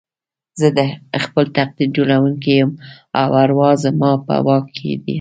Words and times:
زه 0.59 0.67
د 0.77 0.79
خپل 1.25 1.45
تقدير 1.57 1.89
جوړوونکی 1.97 2.51
يم 2.59 2.71
او 3.21 3.29
اروا 3.43 3.69
زما 3.83 4.11
په 4.25 4.35
واک 4.45 4.65
کې 4.77 4.91
ده. 5.05 5.09